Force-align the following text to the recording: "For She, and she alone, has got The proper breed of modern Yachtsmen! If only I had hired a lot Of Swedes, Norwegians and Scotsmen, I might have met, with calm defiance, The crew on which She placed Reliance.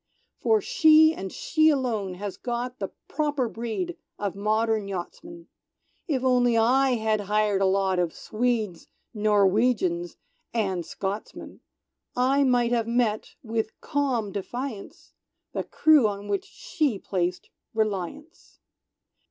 "For 0.39 0.61
She, 0.61 1.13
and 1.13 1.31
she 1.31 1.69
alone, 1.69 2.15
has 2.15 2.35
got 2.35 2.79
The 2.79 2.87
proper 3.07 3.47
breed 3.47 3.97
of 4.17 4.35
modern 4.35 4.87
Yachtsmen! 4.87 5.47
If 6.07 6.23
only 6.23 6.57
I 6.57 6.95
had 6.95 7.21
hired 7.29 7.61
a 7.61 7.67
lot 7.67 7.99
Of 7.99 8.11
Swedes, 8.15 8.87
Norwegians 9.13 10.17
and 10.55 10.83
Scotsmen, 10.83 11.59
I 12.15 12.43
might 12.43 12.71
have 12.71 12.87
met, 12.87 13.35
with 13.43 13.79
calm 13.79 14.31
defiance, 14.31 15.13
The 15.53 15.63
crew 15.65 16.07
on 16.07 16.27
which 16.27 16.45
She 16.45 16.97
placed 16.97 17.51
Reliance. 17.75 18.57